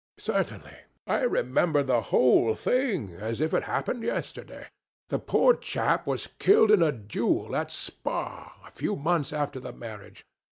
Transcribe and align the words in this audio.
Certainly. 0.17 0.75
I 1.05 1.19
remember 1.21 1.83
the 1.83 2.01
whole 2.09 2.55
thing 2.55 3.13
as 3.13 3.39
if 3.39 3.53
it 3.53 3.65
happened 3.65 4.01
yesterday. 4.01 4.65
The 5.09 5.19
poor 5.19 5.53
chap 5.55 6.07
was 6.07 6.29
killed 6.39 6.71
in 6.71 6.81
a 6.81 6.91
duel 6.91 7.55
at 7.55 7.69
Spa 7.71 8.55
a 8.65 8.71
few 8.71 8.95
months 8.95 9.31
after 9.31 9.59
the 9.59 9.73
marriage. 9.73 10.25